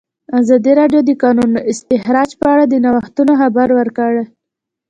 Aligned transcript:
ازادي 0.39 0.71
راډیو 0.79 1.01
د 1.03 1.07
د 1.07 1.11
کانونو 1.23 1.59
استخراج 1.71 2.29
په 2.39 2.45
اړه 2.53 2.63
د 2.67 2.73
نوښتونو 2.85 3.31
خبر 3.41 3.67
ورکړی. 3.79 4.23